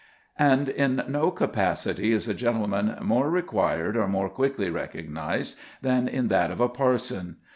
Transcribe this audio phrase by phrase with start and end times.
[0.39, 6.27] And in no capacity is a gentleman more required or more quickly recognized than in
[6.29, 7.35] that of a parson.